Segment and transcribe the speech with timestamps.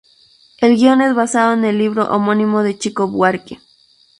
[0.57, 3.59] El guion es basado en el libro homónimo de Chico Buarque.